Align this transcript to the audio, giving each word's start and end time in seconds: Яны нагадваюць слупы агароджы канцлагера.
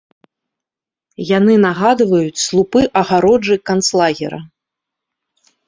Яны 1.37 1.53
нагадваюць 1.65 2.43
слупы 2.45 2.81
агароджы 3.03 3.55
канцлагера. 3.73 4.43